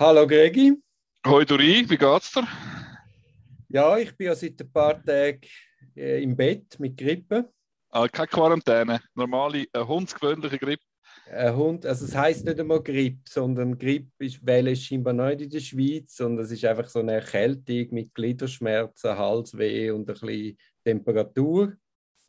[0.00, 0.72] Hallo Gregi.
[1.26, 2.48] Hoi Dori, wie geht's dir?
[3.68, 5.42] Ja, ich bin ja seit ein paar Tagen
[5.94, 7.52] äh, im Bett mit Grippe.
[7.90, 10.82] Ah, keine Quarantäne, normale, eine hundsgewöhnliche Grippe.
[11.30, 15.42] Ein Hund, also es heisst nicht einmal Grippe, sondern Grippe ist, weil es scheinbar nicht
[15.42, 20.14] in der Schweiz, sondern es ist einfach so eine Erkältung mit Gliederschmerzen, Halsweh und ein
[20.14, 21.74] bisschen Temperatur.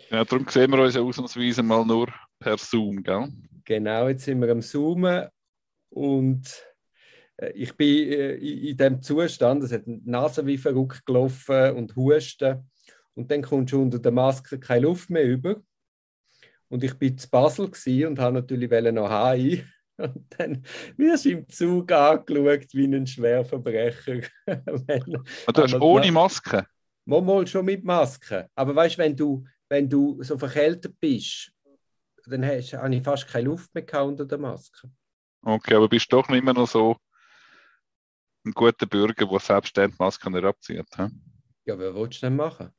[0.10, 3.30] Ja, darum sehen wir uns ja ausnahmsweise mal nur per Zoom, gell?
[3.64, 5.30] Genau, jetzt sind wir am Zoomen
[5.90, 6.71] und äh,
[7.54, 12.70] ich bin äh, in diesem Zustand, es hat die Nase wie verrückt gelaufen und Husten.
[13.14, 15.62] Und dann kommst du unter der Maske keine Luft mehr über.
[16.70, 17.70] Und ich bin zu Basel
[18.06, 19.64] und habe natürlich noch heim.
[19.98, 20.64] Und dann
[20.98, 24.22] wirst du im Zug angeschaut wie ein Schwerverbrecher.
[24.48, 26.66] wenn, du hast ohne Maske?
[27.06, 28.48] Mal schon mit Maske.
[28.56, 31.52] Aber weißt wenn du, wenn du so verkältet bist,
[32.26, 34.90] dann hast, habe ich fast keine Luft mehr unter der Maske.
[35.44, 36.96] Okay, aber bist du doch nicht immer noch so
[38.46, 40.88] ein guter Bürger, der selbst die Maske nicht abzieht.
[40.96, 41.08] He?
[41.66, 42.72] Ja, wer willst du denn machen?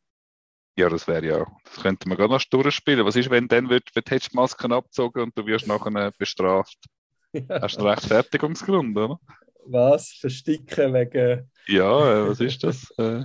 [0.77, 3.05] Ja, das wäre ja, das könnte man gar noch durchspielen.
[3.05, 6.79] Was ist, wenn dann wird, wird die Masken abgezogen und du wirst nachher bestraft?
[7.35, 7.63] Ja.
[7.63, 9.19] Hast du einen Rechtfertigungsgrund, oder?
[9.65, 10.13] Was?
[10.21, 11.51] Versticken wegen.
[11.67, 12.91] Ja, äh, was ist das?
[12.99, 13.25] Äh,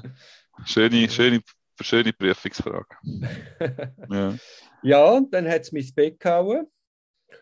[0.66, 1.41] schöne, schöne,
[1.81, 2.85] schöne Prüfungsfrage.
[4.09, 4.33] ja.
[4.81, 6.67] ja, und dann hat es mich ins Bett gehauen.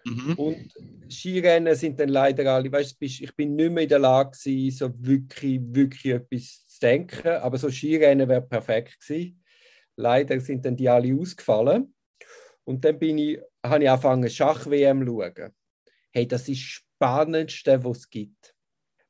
[0.05, 0.33] Mhm.
[0.35, 0.73] Und
[1.09, 4.77] Skirennen sind dann leider alle, weißt du, ich bin nicht mehr in der Lage gewesen,
[4.77, 9.43] so wirklich, wirklich etwas zu denken, aber so Skirennen wäre perfekt gewesen.
[9.95, 11.93] Leider sind dann die alle ausgefallen.
[12.65, 15.53] Und dann bin ich, habe ich angefangen, Schach-WM zu schauen.
[16.11, 18.55] Hey, das ist das Spannendste, was es gibt.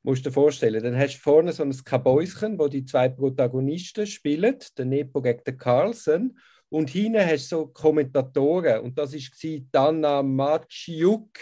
[0.02, 4.06] Musst du dir vorstellen, dann hast du vorne so ein Kabäuschen, wo die zwei Protagonisten
[4.06, 6.38] spielen, der Nepo gegen den Carlsen.
[6.76, 8.82] Und hinten hast du so Kommentatoren.
[8.82, 11.38] Und das war Dana Maciuk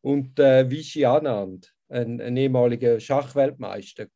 [0.00, 4.06] und äh, Vichy Anand, ein, ein ehemaliger Schachweltmeister.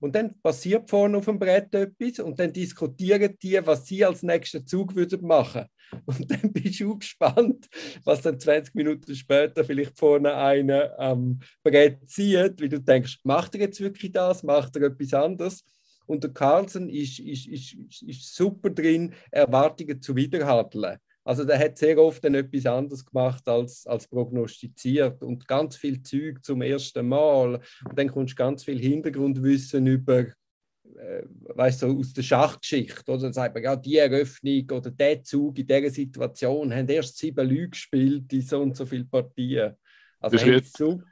[0.00, 4.24] Und dann passiert vorne auf dem Brett etwas und dann diskutieren die, was sie als
[4.24, 5.66] nächsten Zug würden machen.
[6.04, 7.68] Und dann bist du gespannt,
[8.02, 13.54] was dann 20 Minuten später vielleicht vorne einer am Brett zieht, wie du denkst, macht
[13.54, 15.64] er jetzt wirklich das, macht er etwas anderes?
[16.08, 20.98] Und der Carlsen ist, ist, ist, ist super drin, Erwartungen zu widerhandeln.
[21.28, 26.02] Also der hat sehr oft dann etwas anderes gemacht als, als prognostiziert und ganz viel
[26.02, 27.60] Zeug zum ersten Mal.
[27.86, 31.24] Und dann kommst du ganz viel Hintergrundwissen über, äh,
[31.54, 33.12] weißt du, aus der Schachgeschichte.
[33.12, 37.18] Oder dann sagt man, ja, die Eröffnung oder der Zug in dieser Situation haben erst
[37.18, 39.74] sieben Leute gespielt in so und so vielen Partien.
[40.20, 41.02] Also das, ist wie,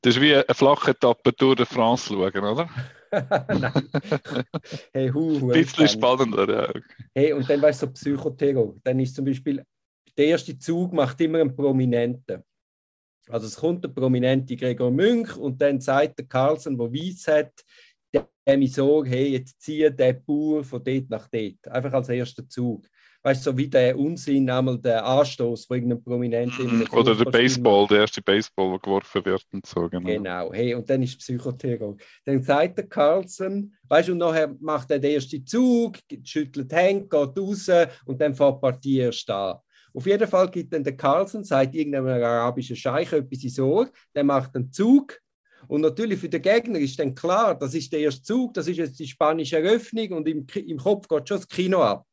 [0.00, 2.70] das ist wie eine flache Etappe de France schauen, oder?
[4.92, 6.72] hey, hu, hu, Ein bisschen spannender, ja.
[7.14, 8.74] Hey, und dann weißt du, so Psychoterror.
[8.82, 9.64] Dann ist zum Beispiel,
[10.16, 12.42] der erste Zug macht immer einen Prominenten.
[13.28, 17.52] Also es kommt der prominente Gregor Münch und dann sagt der Carlsen, der Weiss hat,
[18.46, 21.66] dem ich sage, hey, jetzt ziehe der Bauer von dort nach dort.
[21.68, 22.86] Einfach als erster Zug
[23.24, 26.80] weißt du, so wie der Unsinn, einmal der Anstoß von irgendeinem Prominenten.
[26.80, 26.86] Mhm.
[26.92, 29.88] Oder der Baseball, der erste Baseball, der geworfen wird und so.
[29.88, 30.52] Genau, genau.
[30.52, 31.96] hey, und dann ist Psychoterror.
[32.24, 36.76] Dann sagt der Carlson, weißt du, und nachher macht er den ersten Zug, schüttelt die
[36.76, 37.68] Hände, geht raus
[38.04, 39.56] und dann fährt die Partie erst an.
[39.94, 44.24] Auf jeden Fall gibt dann der Carlson, sagt irgendeinem arabischen Scheich etwas in Sorge, der
[44.24, 45.18] macht einen Zug
[45.66, 48.76] und natürlich für den Gegner ist dann klar, das ist der erste Zug, das ist
[48.76, 52.06] jetzt die spanische Eröffnung und im, im Kopf geht schon das Kino ab.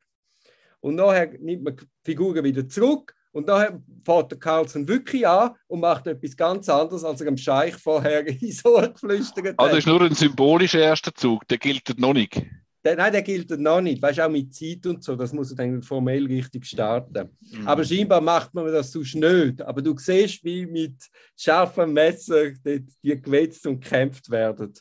[0.81, 5.51] Und nachher nimmt man die Figuren wieder zurück und nachher fährt der Carlson wirklich an
[5.67, 9.59] und macht etwas ganz anderes, als er am Scheich vorher in so geflüstert hat.
[9.59, 12.41] Also ist nur ein symbolischer erster Zug, der gilt noch nicht.
[12.83, 14.01] Der, nein, der gilt noch nicht.
[14.01, 17.29] Weißt du, auch mit Zeit und so, das muss er dann formell richtig starten.
[17.39, 17.67] Mhm.
[17.67, 19.61] Aber scheinbar macht man das sonst nicht.
[19.61, 20.95] Aber du siehst, wie mit
[21.37, 24.73] scharfem Messer die, die gewetzt und gekämpft werden.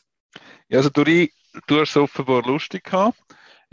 [0.67, 3.19] Ja, also du, du hast es offenbar lustig gehabt.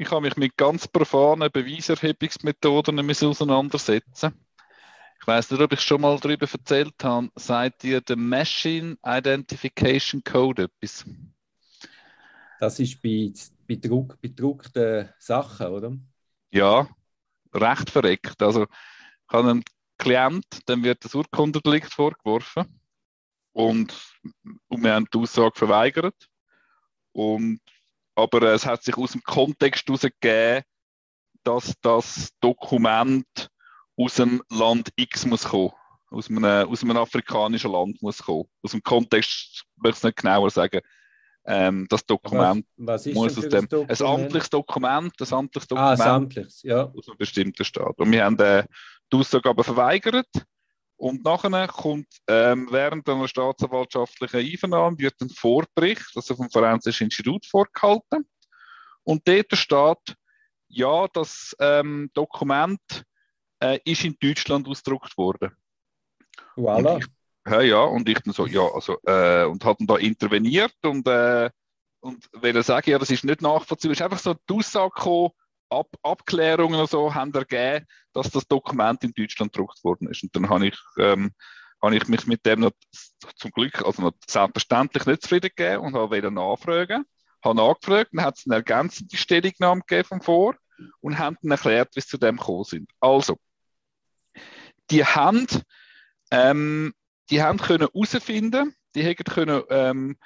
[0.00, 4.32] Ich habe mich mit ganz profanen Beweiserhebungsmethoden auseinandersetzen.
[5.20, 7.28] Ich weiß nicht, ob ich schon mal darüber erzählt habe.
[7.34, 11.04] Seid ihr der Machine Identification Code etwas?
[12.60, 13.33] Das ist bei,
[13.74, 15.92] Druck, bedruckten Sachen, oder?
[16.53, 16.89] Ja,
[17.53, 18.41] recht verreckt.
[18.41, 19.65] Also, ich habe einen
[19.98, 22.80] Klient, dem wird das Urkundendelikt vorgeworfen
[23.53, 23.92] und,
[24.68, 26.28] und wir haben die Aussage verweigert.
[27.10, 27.60] Und
[28.18, 30.65] aber es hat sich aus dem Kontext herausgegeben,
[31.44, 33.48] dass das Dokument
[33.97, 35.70] aus dem Land X muss kommen.
[36.10, 38.48] Aus einem, aus einem afrikanischen Land muss kommen.
[38.62, 40.80] Aus dem Kontext möchte ich es nicht genauer sagen.
[41.47, 43.68] Ähm, das Dokument was, was muss aus dem.
[43.70, 46.92] Ein amtliches Dokument, ein amtliches Dokument ah, amtliches, ja.
[46.92, 47.98] aus einem bestimmten Staat.
[47.98, 48.64] Und wir haben äh,
[49.12, 50.26] die Aussage aber verweigert.
[50.98, 57.47] Und nachher kommt ähm, während einer staatsanwaltschaftlichen Einvernahme wird ein Vorbericht, also vom Forensischen Institut
[57.47, 58.28] vorgehalten.
[59.04, 60.16] Und dort steht,
[60.66, 62.80] ja, das ähm, Dokument
[63.60, 65.56] äh, ist in Deutschland ausgedruckt worden.
[66.56, 66.98] Voilà.
[66.98, 67.06] Ich,
[67.48, 71.06] ja, ja, und ich dann so, ja, also, äh, und hat dann da interveniert und,
[71.06, 71.48] äh,
[72.00, 73.92] und will sagen, ja, das ist nicht nachvollziehbar.
[73.92, 75.30] Es ist einfach so die Aussage gekommen,
[75.70, 80.22] Ab Abklärungen oder so haben ergeben, dass das Dokument in Deutschland gedruckt worden ist.
[80.22, 81.32] Und dann habe ich, ähm,
[81.82, 82.72] habe ich mich mit dem noch,
[83.36, 87.04] zum Glück, also noch selbstverständlich nicht zufrieden gegeben und habe wieder nachfragen.
[87.44, 90.56] Habe nachgefragt, dann hat es eine ergänzende Stellungnahme gegeben vom Vor
[91.00, 92.91] und haben dann erklärt, wie sie zu dem gekommen sind.
[93.00, 93.38] Also,
[94.91, 95.47] die haben,
[96.30, 96.94] ähm,
[97.30, 100.16] die haben können herausfinden, die hätten können, ähm,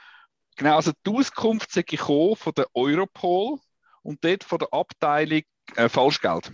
[0.56, 3.58] genau, also die Auskunft sei gekommen von der Europol,
[4.02, 5.42] und dort von der Abteilung
[5.76, 6.52] äh, Falschgeld.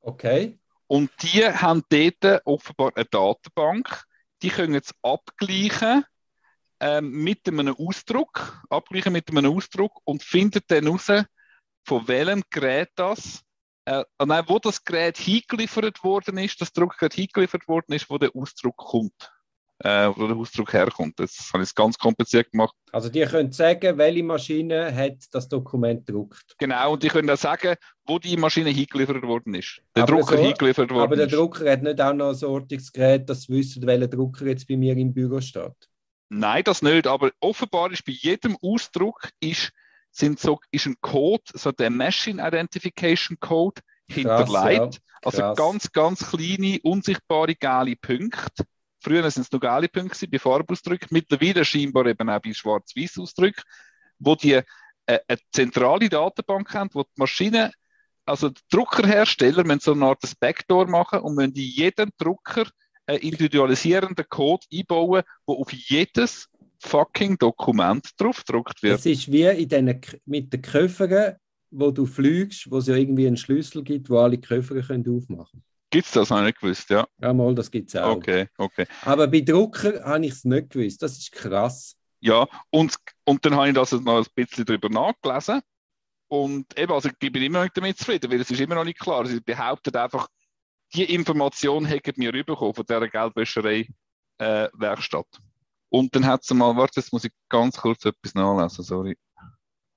[0.00, 0.58] Okay.
[0.86, 4.04] Und die haben dort offenbar eine Datenbank,
[4.42, 6.04] die können jetzt abgleichen
[6.80, 11.24] ähm, mit einem Ausdruck, abgleichen mit einem Ausdruck und finden dann heraus,
[11.86, 13.42] von welchem Gerät das,
[13.86, 18.34] äh, nein, wo das Gerät hingeliefert worden ist, das Druckgerät hingeliefert worden ist, wo der
[18.34, 19.33] Ausdruck kommt
[19.84, 21.20] äh, wo der Ausdruck herkommt.
[21.20, 22.74] Das habe ich ganz kompliziert gemacht.
[22.90, 26.54] Also die können sagen, welche Maschine hat das Dokument gedruckt.
[26.58, 27.76] Genau, und die können auch sagen,
[28.06, 29.82] wo die Maschine hingeliefert worden ist.
[29.94, 33.28] Der aber Drucker so, hingeliefert worden Aber der Drucker hat nicht auch noch ein Sortungsgerät,
[33.28, 35.90] das wissen, welcher Drucker jetzt bei mir im Büro steht.
[36.30, 39.70] Nein, das nicht, aber offenbar ist bei jedem Ausdruck ist,
[40.10, 44.94] sind so, ist ein Code, so der Machine Identification Code hinterlegt.
[44.94, 45.00] Ja.
[45.22, 48.64] Also ganz, ganz kleine, unsichtbare gelbe Punkte
[49.04, 53.62] Früher sind es noch gelbe Punkte bei Farbausdrücken, mittlerweile scheinbar eben auch bei schwarz-weiß Ausdrücken,
[54.18, 54.62] wo die äh,
[55.06, 57.70] eine zentrale Datenbank haben, wo die Maschinen,
[58.24, 62.64] also die Druckerhersteller müssen so eine Art Backdoor machen und müssen in jedem Drucker
[63.06, 66.48] einen individualisierenden Code einbauen, der auf jedes
[66.80, 68.94] fucking Dokument draufgedruckt wird.
[68.94, 71.36] Das ist wie in den, mit den Köffern,
[71.70, 75.60] wo du fliegst, wo es ja irgendwie einen Schlüssel gibt, wo alle Köffer können aufmachen
[75.60, 75.73] können.
[75.94, 76.30] Gibt es das?
[76.32, 77.06] Habe ich nicht gewusst, ja.
[77.20, 78.16] Ja, mal, das gibt es auch.
[78.16, 78.84] Okay, okay.
[79.02, 81.00] Aber bei Drucker habe ich es nicht gewusst.
[81.00, 81.96] Das ist krass.
[82.18, 85.60] Ja, und, und dann habe ich das noch ein bisschen darüber nachgelesen.
[86.26, 88.82] Und eben, also ich bin immer noch nicht damit zufrieden, weil es ist immer noch
[88.82, 89.24] nicht klar.
[89.24, 90.26] Sie behauptet einfach,
[90.94, 95.28] die Information hätten wir rübergekommen von dieser Geldwäscherei-Werkstatt.
[95.32, 95.38] Äh,
[95.90, 99.16] und dann hat sie mal, warte, jetzt muss ich ganz kurz etwas nachlesen, sorry.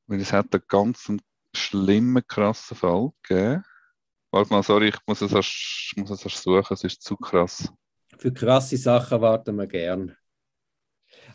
[0.05, 1.11] Weil es hat einen ganz
[1.55, 3.63] schlimmen, krassen Fall gegeben.
[4.31, 7.71] Warte mal, sorry, ich muss es erst, muss es erst suchen, es ist zu krass.
[8.17, 10.15] Für krasse Sachen warten wir gern.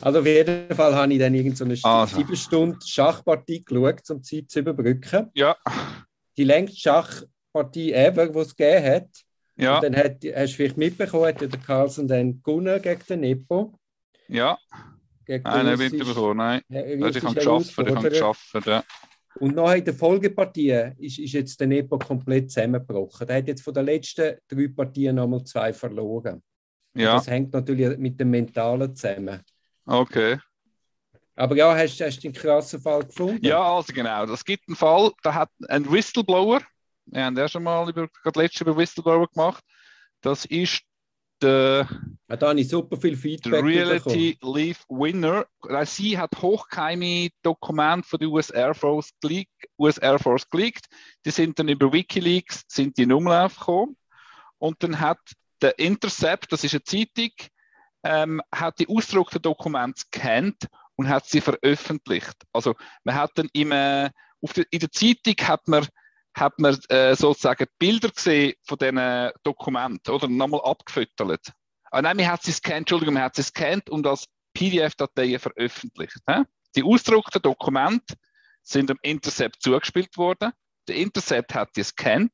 [0.01, 2.17] Also auf jeden Fall habe ich dann irgendeine so also.
[2.17, 5.31] sieben Stunden Schachpartie geschaut, um die Zeit zu überbrücken.
[5.35, 5.57] Ja.
[6.37, 9.09] Die längste Schachpartie ever, die es gegeben hat.
[9.57, 9.77] Ja.
[9.77, 13.79] Und dann hat, hast du vielleicht mitbekommen, hat der Carlsen dann gewonnen gegen den Nepo.
[14.29, 14.59] Ja.
[15.25, 16.63] Gegen nein, nicht mitbekommen, nein.
[16.69, 18.83] Ich habe geschafft, ich habe geschafft, ja.
[19.43, 23.27] Und nach in der Folgepartie ist, ist jetzt der Nepo komplett zusammengebrochen.
[23.27, 26.41] Der hat jetzt von den letzten drei Partien nochmal zwei verloren.
[26.95, 27.15] Ja.
[27.15, 29.43] das hängt natürlich mit dem Mentalen zusammen.
[29.85, 30.39] Okay.
[31.35, 33.45] Aber ja, hast, hast du einen krassen Fall gefunden?
[33.45, 34.33] Ja, also genau.
[34.33, 36.61] Es gibt einen Fall, da hat ein Whistleblower,
[37.07, 39.65] wir haben ja schon mal über, gerade letztes über Whistleblower gemacht,
[40.21, 40.83] das ist
[41.43, 41.89] der,
[42.29, 44.55] ja, da habe ich super viel Feedback Reality bekommen.
[44.55, 45.47] Leaf Winner.
[45.85, 50.87] Sie hat hochgeheime Dokumente von der US Air Force geleakt, US Air Force geleakt.
[51.25, 53.97] Die sind dann über WikiLeaks sind die in Umlauf gekommen.
[54.59, 55.19] Und dann hat
[55.61, 57.31] der Intercept, das ist eine Zeitung,
[58.05, 62.37] ähm, hat die ausgedruckten Dokumente gescannt und hat sie veröffentlicht.
[62.53, 65.87] Also man hat dann im, äh, der, in der Zeitung hat man
[66.35, 71.53] hat man äh, sozusagen Bilder gesehen von diesen Dokumenten oder nochmal abgefüttert.
[71.91, 76.17] Ah, nein, man hat sie scannt, Entschuldigung, man hat sie scannt und als PDF-Dateien veröffentlicht.
[76.27, 76.43] He?
[76.77, 78.15] Die ausgedruckten Dokumente
[78.63, 80.53] sind dem Intercept zugespielt worden.
[80.89, 82.33] Der Intercept hat die scannt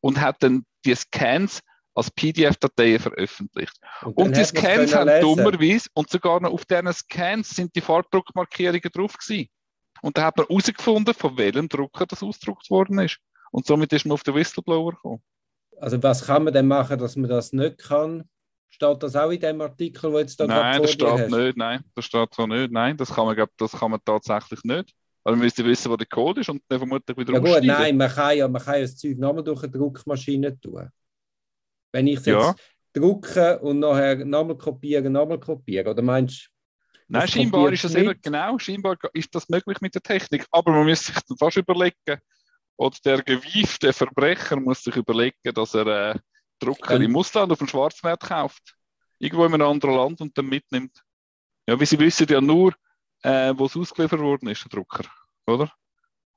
[0.00, 1.60] und hat dann die Scans
[1.94, 3.78] als PDF-Dateien veröffentlicht.
[4.02, 5.22] Und, und die Scans haben lesen.
[5.22, 9.48] dummerweise, und sogar noch auf diesen Scans sind die Farbdruckmarkierungen drauf gewesen.
[10.02, 13.18] Und da hat man herausgefunden, von welchem Drucker das ausgedruckt worden ist.
[13.50, 15.22] Und somit ist man auf den Whistleblower gekommen.
[15.78, 18.28] Also was kann man denn machen, dass man das nicht kann?
[18.68, 21.30] Steht das auch in dem Artikel, wo jetzt da Nein, das steht hast?
[21.30, 24.94] nicht, nein, das steht so nicht, nein, das kann man, das kann man tatsächlich nicht.
[25.24, 27.96] Also man müsste wissen, wo der Code ist und dann vermutlich wieder Ja gut, nein,
[27.96, 30.88] man kann ja, man kann ja das Zeug nochmal durch eine Druckmaschine tun.
[31.92, 32.50] Wenn ich es ja.
[32.50, 32.60] jetzt
[32.92, 36.50] drucke und nachher nochmal kopieren, nochmal kopieren, oder meinst du?
[37.08, 40.84] Nein, scheinbar ist das eben, genau, scheinbar ist das möglich mit der Technik, aber man
[40.84, 42.20] müsste sich dann fast überlegen,
[42.80, 46.18] oder der gewiefte Verbrecher muss sich überlegen, dass er äh,
[46.60, 48.74] Drucker dann, im Ausland auf dem Schwarzmarkt kauft.
[49.18, 50.98] irgendwo in einem anderen Land und dann mitnimmt.
[51.68, 52.74] Ja, wie Sie wissen ja nur,
[53.22, 55.04] äh, wo es ausgeliefert worden ist, der Drucker,
[55.46, 55.70] oder?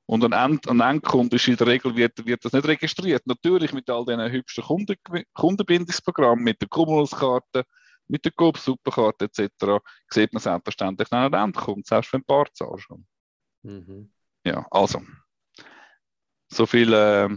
[0.04, 3.26] Und ein, End, ein Endkunde ist in der Regel wird, wird das nicht registriert.
[3.26, 4.96] Natürlich mit all diesen hübschen Kunden,
[5.32, 7.64] Kundenbindungsprogrammen, mit der Cumulus-Karte,
[8.06, 9.82] mit der Coop-Superkarte etc.
[10.10, 13.06] sieht man selbstverständlich dann einen Endkunden, selbst wenn ein paar Zahlen schon.
[13.62, 14.12] Mhm.
[14.44, 15.00] Ja, also.
[16.54, 17.28] So viel, äh,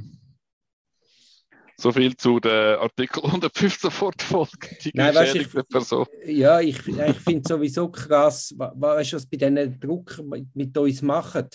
[1.76, 6.06] so viel zu der Artikel 115 Fortfolge, die Nein, weißt, ich, Person.
[6.24, 11.48] Ja, ich, ich finde sowieso krass, weißt was bei diesen Druckern mit uns machen?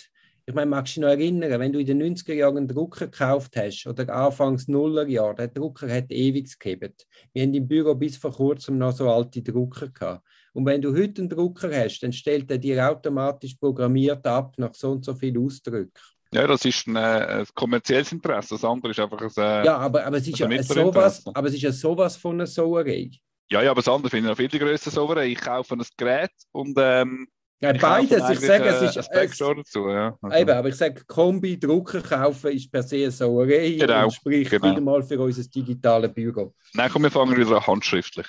[0.45, 3.07] Ich meine, magst du dich noch erinnern, wenn du in den 90er Jahren einen Drucker
[3.07, 6.93] gekauft hast oder anfangs Nullerjahr, der Drucker hat ewig gegeben.
[7.31, 10.27] Wir haben im Büro bis vor kurzem noch so alte Drucker gehabt.
[10.51, 14.75] Und wenn du heute einen Drucker hast, dann stellt er dir automatisch programmiert ab nach
[14.75, 15.93] so und so viel Ausdrücken.
[16.33, 18.55] Ja, das ist ein, äh, ein kommerzielles Interesse.
[18.55, 19.31] Das andere ist einfach ein.
[19.37, 22.47] Äh, ja, aber, aber, es ist ja sowas, aber es ist ja sowas von einer
[22.47, 23.11] Sauerei.
[23.49, 25.27] Ja, ja, aber das andere finde ich noch viel größer Sauerei.
[25.27, 27.27] Ich kaufe ein Gerät und ähm,
[27.63, 28.29] ja, beides.
[28.29, 29.09] Ich sage, es ist.
[29.09, 30.17] Es, dazu, ja.
[30.21, 30.37] also.
[30.37, 34.51] Eben, aber ich sage, Kombi, Drucker kaufen ist per se eine Sauerei genau, und spricht
[34.51, 34.71] genau.
[34.71, 36.53] wieder mal für unser digitales Büro.
[36.73, 38.27] Nein, komm, wir fangen wieder an handschriftlich.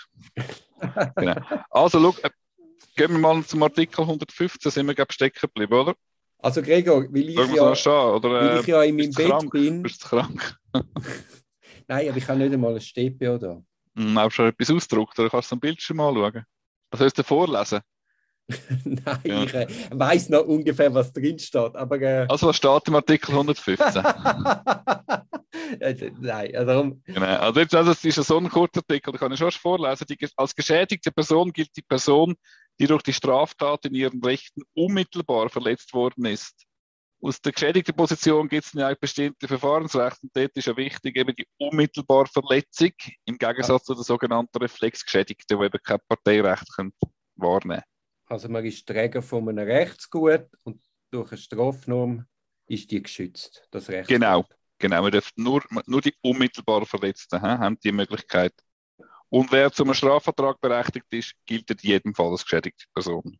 [1.16, 1.34] genau.
[1.70, 2.30] Also, schau, äh,
[2.96, 5.94] gehen wir mal zum Artikel 115, sind wir, glaube ich, stecken geblieben, oder?
[6.44, 9.50] Also, Gregor, weil ich, ja, stehen, oder, weil ich ja in meinem Bett krank?
[9.50, 9.82] bin.
[9.82, 10.58] Bist du krank?
[11.88, 13.62] Nein, aber ich habe nicht einmal ein StPO da.
[13.96, 16.44] Hm, hast du schon etwas ausgedruckt oder kannst du ein Bildschirm anschauen?
[16.90, 17.80] Was sollst du vorlesen?
[18.84, 19.44] Nein, ja.
[19.44, 21.76] ich äh, weiß noch ungefähr, was drin steht.
[21.76, 22.26] Aber, äh...
[22.28, 24.02] Also, was steht im Artikel 115?
[26.20, 26.96] Nein, also.
[27.04, 27.26] Genau.
[27.26, 30.06] Also, jetzt, also, das ist so ein kurzer Artikel, da kann ich schon vorlesen.
[30.08, 32.34] Die, als geschädigte Person gilt die Person,
[32.78, 36.64] die durch die Straftat in ihren Rechten unmittelbar verletzt worden ist.
[37.22, 41.34] Aus der geschädigten Position gibt es ja bestimmte Verfahrensrechte und dort ist ja wichtig eben
[41.34, 42.90] die unmittelbare Verletzung
[43.24, 43.86] im Gegensatz ja.
[43.86, 46.66] zu der sogenannten Reflexgeschädigten, die eben kein Parteirecht
[47.36, 47.93] wahrnehmen können.
[48.26, 52.26] Also man ist Träger von einem Rechtsgut und durch eine Strafnorm
[52.66, 54.20] ist die geschützt, das Rechtsgut.
[54.20, 54.44] Genau,
[54.78, 55.02] genau.
[55.02, 58.52] Man darf nur, nur die unmittelbar Verletzten haben die Möglichkeit.
[59.28, 63.36] Und wer zum Strafvertrag berechtigt ist, gilt in jedem Fall als geschädigte Person.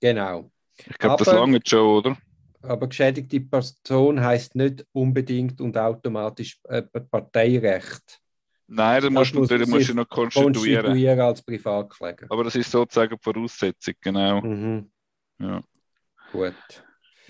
[0.00, 0.50] Genau.
[0.76, 2.16] Ich glaube, das lange schon, oder?
[2.62, 8.21] Aber geschädigte Person heißt nicht unbedingt und automatisch äh, Parteirecht.
[8.66, 10.84] Nein, das musst, muss, du, musst du noch konstituieren.
[10.84, 12.26] konstituieren als Privatkläger.
[12.30, 14.40] Aber das ist sozusagen die Voraussetzung, genau.
[14.40, 14.90] Mhm.
[15.38, 15.62] Ja.
[16.32, 16.54] Gut.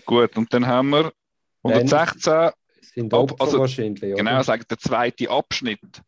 [0.05, 1.13] Gut, und dann haben wir
[1.65, 2.51] 116.
[2.95, 4.17] Sind Opfer also, wahrscheinlich, oder?
[4.17, 6.03] Genau, sagen der zweite Abschnitt.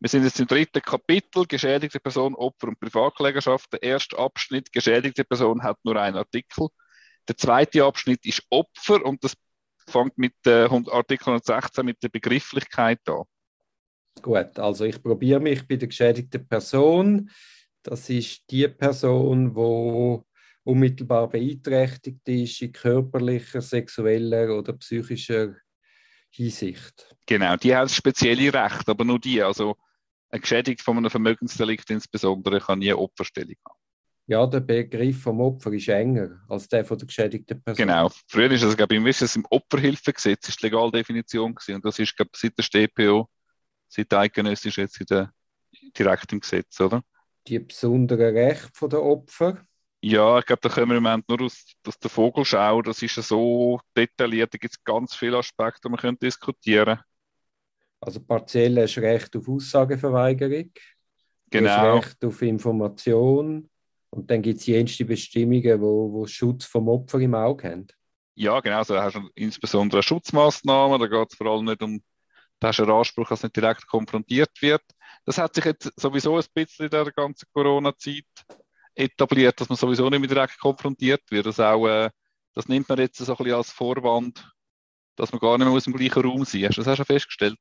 [0.00, 3.72] Wir sind jetzt im dritten Kapitel, geschädigte Person, Opfer und Privatklägerschaft.
[3.72, 6.68] Der erste Abschnitt, geschädigte Person, hat nur einen Artikel.
[7.28, 9.34] Der zweite Abschnitt ist Opfer und das
[9.88, 13.22] fängt mit äh, Artikel 116 mit der Begrifflichkeit an.
[14.22, 17.30] Gut, also ich probiere mich bei der geschädigten Person.
[17.82, 20.18] Das ist die Person, die
[20.64, 25.54] unmittelbar beeinträchtigt ist in körperlicher, sexueller oder psychischer
[26.30, 27.14] Hinsicht.
[27.24, 29.42] Genau, die haben spezielle Rechte, aber nur die.
[29.42, 29.76] Also
[30.30, 33.78] ein Geschädigt von einem Vermögensdelikt insbesondere kann nie Opferstellung haben.
[34.28, 37.86] Ja, der Begriff vom Opfer ist enger als der von der geschädigten Person.
[37.86, 38.10] Genau.
[38.26, 41.76] Früher ist es, glaube ich, im Opferhilfegesetz ist die Legaldefinition gewesen.
[41.76, 43.28] und das ist, glaube ich, seit der StPO
[43.88, 45.32] seit eidgenössisch jetzt in der,
[45.98, 47.02] direkt im Gesetz, oder?
[47.46, 49.64] Die besonderen Rechte der Opfer?
[50.02, 53.16] Ja, ich glaube, da können wir im Moment nur aus, aus der Vogelschau, das ist
[53.16, 57.00] ja so detailliert, da gibt es ganz viele Aspekte, die man können diskutieren
[58.00, 60.70] Also partiell du Recht auf Aussageverweigerung,
[61.50, 61.96] genau.
[61.96, 63.68] Recht auf Information
[64.10, 67.86] und dann gibt es jenste Bestimmungen, die wo, wo Schutz vom Opfer im Auge haben.
[68.34, 72.02] Ja, genau, also da hast du insbesondere Schutzmaßnahmen, da geht es vor allem nicht um
[72.60, 74.82] da hast einen Anspruch, dass nicht direkt konfrontiert wird.
[75.24, 78.24] Das hat sich jetzt sowieso ein bisschen in der ganzen Corona-Zeit
[78.94, 81.46] etabliert, dass man sowieso nicht mehr direkt konfrontiert wird.
[81.46, 82.10] Das, auch, äh,
[82.54, 84.50] das nimmt man jetzt so ein bisschen als Vorwand,
[85.16, 86.76] dass man gar nicht mehr aus dem gleichen Raum sein muss.
[86.76, 87.58] Das hast du schon festgestellt.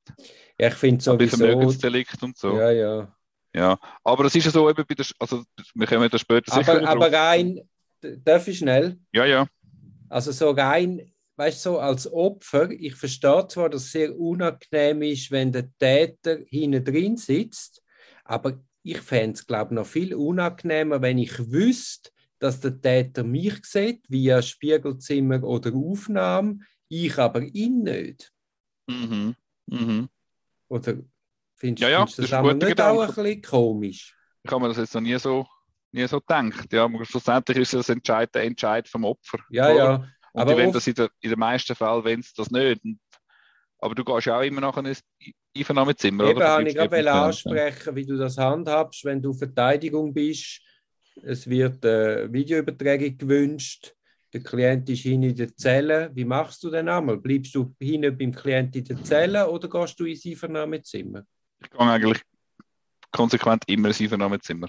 [0.58, 1.38] Ja, ich finde sowieso...
[1.38, 2.58] Vermögensdelikt und so.
[2.58, 3.16] Ja, ja.
[3.54, 6.76] Ja, aber es ist ja so eben bei der, also wir kommen da später sicher
[6.76, 7.62] Aber, aber rein,
[8.02, 9.00] darf ich schnell?
[9.14, 9.48] Ja, ja.
[10.10, 15.32] Also so rein weißt so als Opfer, ich verstehe zwar, dass es sehr unangenehm ist,
[15.32, 17.84] wenn der Täter hinten drin sitzt,
[18.24, 23.24] aber ich fände es, glaube ich, noch viel unangenehmer, wenn ich wüsste, dass der Täter
[23.24, 28.32] mich sieht, via Spiegelzimmer oder Aufnahme, ich aber ihn nicht.
[28.88, 29.36] Mhm.
[29.68, 30.10] Mhm.
[30.68, 30.98] Oder
[31.56, 34.18] findest, ja, ja, findest du das, das auch nicht auch ein bisschen komisch?
[34.44, 35.48] Ich habe mir das jetzt noch nie so,
[35.92, 36.72] nie so gedacht.
[36.72, 39.40] Ja, aber schlussendlich ist das Entscheid, der Entscheid vom Opfer.
[39.50, 40.08] Ja, ja.
[40.36, 42.82] Und aber die wollen das in, der, in den meisten Fällen, wenn es das nicht.
[43.80, 44.94] Aber du gehst auch immer nach einem
[45.56, 46.50] Einvernahmezimmer, Eben, oder?
[46.50, 50.60] habe ich gerade ansprechen, wie du das handhabst, wenn du Verteidigung bist.
[51.24, 53.96] Es wird äh, Videoübertragung gewünscht.
[54.34, 56.12] Der Klient ist hin in der Zelle.
[56.14, 57.16] Wie machst du denn einmal?
[57.16, 61.24] Bleibst du hin beim Klient in der Zelle oder gehst du ins Einvernahmezimmer?
[61.64, 62.22] Ich gehe eigentlich
[63.10, 64.68] konsequent immer ins Einvernahmezimmer.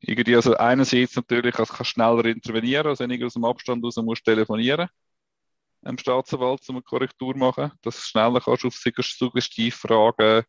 [0.00, 3.96] Irgendwie, also einerseits natürlich, als kannst schneller intervenieren, als wenn ich aus dem Abstand raus
[3.96, 4.88] muss telefonieren
[5.86, 10.44] dem Staatsanwalt, um eine Korrektur machen, dass du schneller kannst auf Suggestivfragen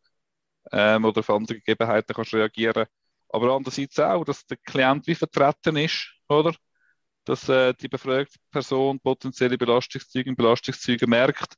[0.72, 2.86] ähm, oder auf andere Gegebenheiten kannst reagieren.
[3.30, 6.54] Aber andererseits auch, dass der Klient wie vertreten ist, oder?
[7.24, 11.54] Dass äh, die befragte Person potenzielle Belastungszeuge Belastungszeuge merkt,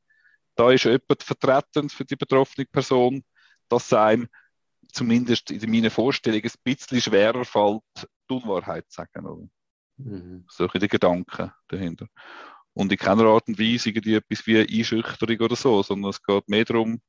[0.57, 3.25] da ist jemand vertretend für die betroffene Person,
[3.69, 4.29] dass es einem
[4.93, 7.83] zumindest in meiner Vorstellung ein bisschen schwerer fällt,
[8.29, 9.27] die Unwahrheit zu sagen.
[9.27, 9.49] Oder?
[9.99, 10.45] Mhm.
[10.49, 12.07] Solche Gedanken dahinter.
[12.73, 16.49] Und in keiner Art und Weise irgendwie etwas wie Einschüchterung oder so, sondern es geht
[16.49, 17.01] mehr darum,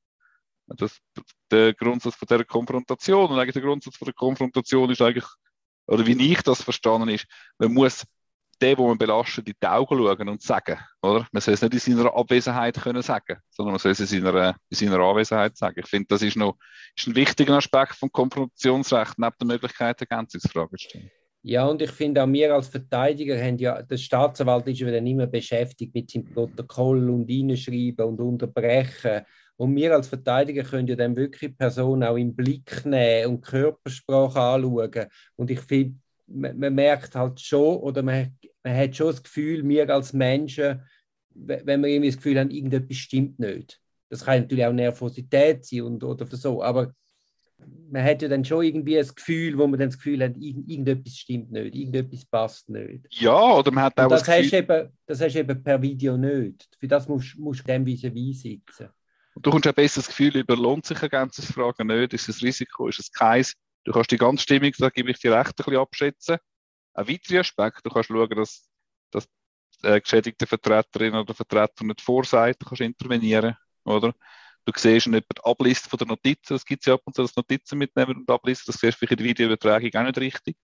[0.67, 0.99] dass
[1.49, 5.27] der Grundsatz von der Konfrontation und eigentlich der Grundsatz von der Konfrontation ist eigentlich,
[5.87, 7.25] oder wie ich das verstanden ist,
[7.57, 8.05] man muss
[8.61, 11.27] den, wo man belastet, in die Augen schauen und sagen, oder?
[11.31, 14.55] Man soll es nicht in seiner Abwesenheit können sagen, sondern man soll es in seiner,
[14.69, 15.79] in seiner Anwesenheit sagen.
[15.79, 16.57] Ich finde, das ist noch
[16.95, 21.11] ist ein wichtiger Aspekt vom Konfrontationsrecht, neben der Möglichkeit, Ergänzungsfragen zu stellen.
[21.43, 25.07] Ja, und ich finde auch wir als Verteidiger haben ja, der Staatsanwalt ist ja dann
[25.07, 29.21] immer beschäftigt mit seinem Protokoll und Reinschreiben und Unterbrechen.
[29.57, 34.39] Und wir als Verteidiger können ja dann wirklich Personen auch im Blick nehmen und Körpersprache
[34.39, 35.07] anschauen.
[35.35, 35.99] Und ich finde,
[36.33, 40.81] man, man, merkt halt schon, oder man, man hat schon das Gefühl, wir als Menschen,
[41.33, 43.79] wenn wir irgendwie das Gefühl haben, irgendetwas stimmt nicht.
[44.09, 46.93] Das kann natürlich auch Nervosität sein und, oder so, aber
[47.89, 51.15] man hat ja dann schon irgendwie ein Gefühl, wo man dann das Gefühl hat, irgendetwas
[51.15, 53.07] stimmt nicht, irgendetwas passt nicht.
[53.11, 54.43] Ja, oder man hat auch das, das Gefühl...
[54.45, 56.69] Hast eben, das hast du eben per Video nicht.
[56.79, 58.01] Für das musst, musst du dem vis
[58.41, 58.89] sitzen.
[59.33, 62.41] Und du kommst ein besseres Gefühl über, lohnt sich eine ganze Frage nicht, ist es
[62.41, 63.55] Risiko, ist es keins.
[63.83, 66.37] Du kannst die ganze Stimmung, da gebe ich dir recht, ein bisschen abschätzen.
[66.93, 68.69] Ein weiterer Aspekt, du kannst schauen, dass,
[69.11, 69.27] dass
[69.83, 74.13] äh, geschädigte Vertreterin oder Vertreter nicht vorsagt, du kannst intervenieren, oder?
[74.65, 77.23] Du siehst nicht die Abliste von der Notizen, das gibt es ja ab und zu,
[77.23, 80.55] das Notizen mitnehmen und ablisten, das siehst du in der Videoübertragung auch nicht richtig.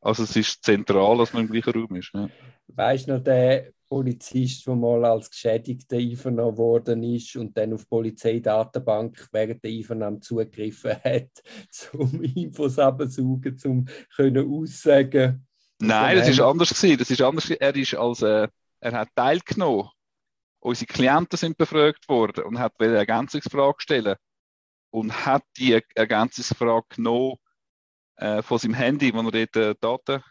[0.00, 2.10] Also es ist zentral, dass man im gleichen Raum ist.
[2.12, 2.28] Ja.
[2.66, 7.82] Weißt du noch, der Polizist, der mal als Geschädigter einvernommen worden ist und dann auf
[7.82, 11.42] die Polizeidatenbank während der Einvernahme zugegriffen hat,
[11.92, 13.84] um Infos abzusaugen, um
[14.16, 15.46] können aussagen.
[15.78, 16.98] Nein, das ist anders gewesen.
[17.00, 17.50] Das ist anders.
[17.50, 18.48] Er ist als äh,
[18.80, 19.90] er hat teilgenommen
[20.60, 24.16] unsere Klienten sind befragt worden und hat eine Ergänzungsfrage stellen
[24.90, 27.36] und hat die Ergänzungsfrage genommen
[28.16, 30.22] äh, von seinem Handy, wo er dort äh, Daten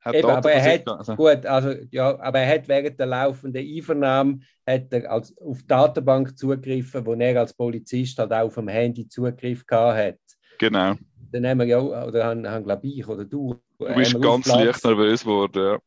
[0.00, 0.14] hat.
[0.14, 1.16] Eben, aber er hat, also.
[1.16, 5.66] gut, also, ja, aber er hat während der laufenden Einvernahme hat er als, auf die
[5.66, 10.18] Datenbank zugegriffen, wo er als Polizist halt auch auf dem Handy Zugriff gehabt hat.
[10.58, 10.94] Genau.
[11.30, 13.60] Dann haben wir ja, oder haben, haben glaube ich, oder du.
[13.78, 15.78] Du bist ganz leicht nervös geworden, ja.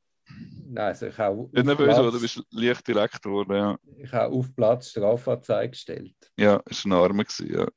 [0.73, 3.77] Nein, also ich habe Nicht nervös, Platz, du bist leicht direkt geworden, ja.
[3.97, 6.15] Ich habe auf Platz Strafanzeige gestellt.
[6.37, 7.67] Ja, ist ein Arme gewesen, ja.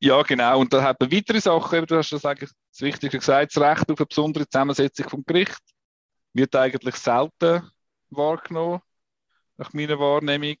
[0.00, 0.58] Ja, genau.
[0.58, 3.90] Und dann hat man weitere Sachen, du hast das eigentlich das Wichtigste gesagt, das Recht
[3.90, 5.60] auf eine besondere Zusammensetzung vom Gericht
[6.32, 7.70] wird eigentlich selten
[8.10, 8.80] wahrgenommen,
[9.58, 10.56] nach meiner Wahrnehmung.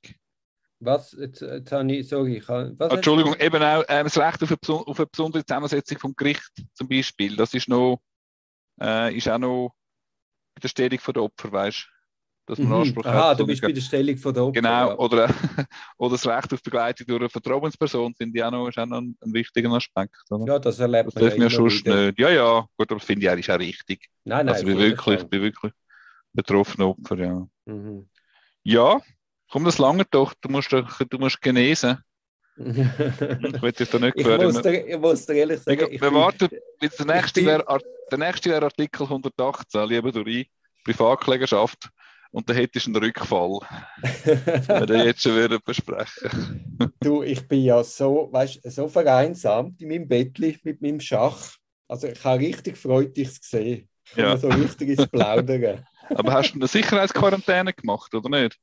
[0.80, 1.12] Was?
[1.12, 4.50] Jetzt, jetzt habe ich, sorry, ich habe, was Entschuldigung, eben auch äh, das Recht auf
[4.50, 8.02] eine, auf eine, besondere Zusammensetzung vom Gericht zum Beispiel, das ist noch,
[8.80, 9.74] äh, ist auch noch
[10.54, 11.88] bei der Stellung der Opfer, weißt
[12.46, 12.74] dass man mhm.
[12.74, 13.40] Anspruch Aha, hat.
[13.40, 14.52] du bist bei der Stellung der Opfer.
[14.52, 14.98] Genau, ja.
[14.98, 15.28] oder,
[15.98, 18.98] oder das Recht auf Begleitung durch eine Vertrauensperson finde ich auch noch, ist auch noch
[18.98, 20.16] ein, ein wichtiger Aspekt.
[20.30, 20.54] Oder?
[20.54, 22.18] Ja, das erlebt das man ja, mir schon nicht.
[22.18, 24.08] Ja, ja, gut, aber das finde ich eigentlich auch richtig.
[24.24, 24.54] Nein, nein.
[24.54, 25.72] Also, ich bin wirklich, bin wirklich
[26.32, 27.46] betroffene Opfer, ja.
[27.66, 28.08] Mhm.
[28.64, 29.00] Ja,
[29.50, 31.98] komm, das lange doch, du musst, du musst genesen.
[32.56, 35.86] ich will dich da nicht ich muss, dir, ich muss dir ehrlich sagen.
[35.90, 36.48] Ich, wir warten,
[36.82, 37.04] der
[38.18, 40.46] nächste wäre Artikel 118, lieber Duri,
[40.84, 41.88] Privatklägerschaft.
[42.32, 43.60] Und dann hättest du einen Rückfall.
[44.24, 46.94] wenn wir jetzt schon wieder besprechen.
[47.00, 51.56] du, ich bin ja so, weißt, so vereinsamt in meinem Bettli mit meinem Schach.
[51.86, 53.88] Also ich habe richtig Freude, dich zu sehen.
[54.10, 54.36] Ich ja.
[54.36, 55.86] so richtig ins Plaudern.
[56.14, 58.58] Aber hast du eine Sicherheitsquarantäne gemacht, oder nicht?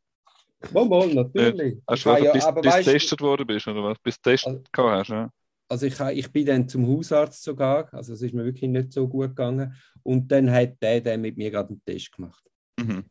[0.72, 1.76] Mal, mal, natürlich.
[1.76, 1.82] Ja.
[1.88, 4.00] Hast du einfach, ja, bis, bis weißt, getestet worden bist, oder was?
[4.00, 5.30] Bis du also, hast, ja.
[5.70, 9.08] Also ich, ich bin dann zum Hausarzt sogar, also es ist mir wirklich nicht so
[9.08, 9.76] gut gegangen.
[10.02, 12.44] Und dann hat der dann mit mir gerade einen Test gemacht.
[12.80, 13.06] Mhm.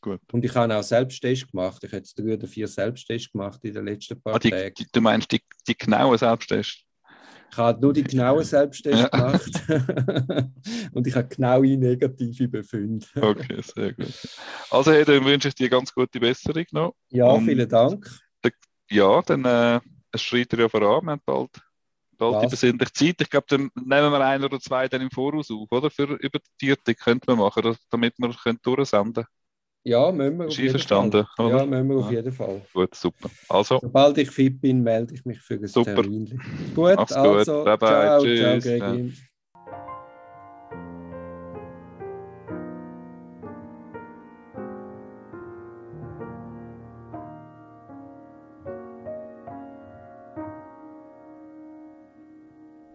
[0.00, 0.20] Gut.
[0.32, 1.82] Und ich habe auch Selbsttest gemacht.
[1.84, 4.74] Ich habe jetzt drei oder vier Selbsttests gemacht in den letzten paar ah, die, Tagen.
[4.78, 6.84] Die, du meinst die, die genauen Selbsttests?
[7.52, 9.08] Ich habe nur die genauen Selbsttests ja.
[9.08, 9.62] gemacht
[10.92, 13.06] und ich habe genaue negative Befunde.
[13.20, 14.28] okay, sehr gut.
[14.70, 16.94] Also, hey, dann wünsche ich dir ganz gute Besserung noch.
[17.10, 18.08] Ja, und vielen Dank.
[18.90, 21.04] Ja, dann äh, es schreit er ja voran.
[21.04, 21.50] Wir haben bald,
[22.18, 23.20] bald die besinnliche Zeit.
[23.20, 25.90] Ich glaube, dann nehmen wir ein oder zwei dann im Voraus auf, oder?
[25.90, 29.26] Für über die vierte könnten wir machen, damit wir können durchsenden können.
[29.82, 31.46] Ja, müssen wir auf jeden verstanden, Fall.
[31.46, 31.58] Oder?
[31.58, 32.62] Ja, müssen wir auf jeden Fall.
[32.74, 33.30] Gut, super.
[33.48, 33.78] Also.
[33.80, 35.94] Sobald ich fit bin, melde ich mich für ein super.
[36.02, 36.40] Termin.
[36.74, 37.64] Gut, Mach's also, gut.
[37.64, 38.06] Bye, bye.
[38.08, 38.64] ciao, Tschüss.
[38.64, 39.29] ciao.